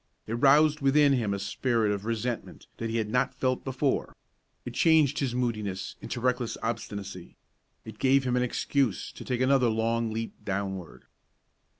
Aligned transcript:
It 0.25 0.33
roused 0.33 0.81
within 0.81 1.13
him 1.13 1.31
a 1.31 1.37
spirit 1.37 1.91
of 1.91 2.05
resentment 2.05 2.65
that 2.77 2.89
he 2.89 2.97
had 2.97 3.07
not 3.11 3.35
felt 3.35 3.63
before; 3.63 4.15
it 4.65 4.73
changed 4.73 5.19
his 5.19 5.35
moodiness 5.35 5.95
into 6.01 6.19
reckless 6.19 6.57
obstinacy; 6.63 7.37
it 7.85 7.99
gave 7.99 8.23
him 8.23 8.35
an 8.35 8.41
excuse 8.41 9.11
to 9.11 9.23
take 9.23 9.41
another 9.41 9.69
long 9.69 10.11
leap 10.11 10.33
downward. 10.43 11.05